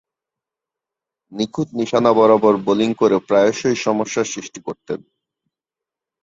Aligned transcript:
নিখুঁত 1.31 1.69
নিশানা 1.73 2.11
বরাবর 2.13 2.53
বোলিং 2.57 2.89
করে 2.93 3.17
প্রায়শই 3.27 3.75
সমস্যার 3.75 4.25
সৃষ্টি 4.25 4.59
করতেন। 4.61 4.99